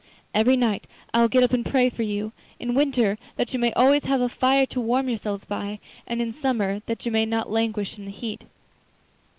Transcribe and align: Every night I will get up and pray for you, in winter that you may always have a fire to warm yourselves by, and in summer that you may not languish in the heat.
Every 0.33 0.57
night 0.57 0.87
I 1.13 1.21
will 1.21 1.27
get 1.27 1.43
up 1.43 1.53
and 1.53 1.63
pray 1.63 1.87
for 1.91 2.01
you, 2.01 2.31
in 2.59 2.73
winter 2.73 3.19
that 3.35 3.53
you 3.53 3.59
may 3.59 3.71
always 3.73 4.05
have 4.05 4.19
a 4.19 4.29
fire 4.29 4.65
to 4.65 4.81
warm 4.81 5.07
yourselves 5.09 5.45
by, 5.45 5.77
and 6.07 6.19
in 6.23 6.33
summer 6.33 6.81
that 6.87 7.05
you 7.05 7.11
may 7.11 7.27
not 7.27 7.51
languish 7.51 7.99
in 7.99 8.05
the 8.05 8.11
heat. 8.11 8.45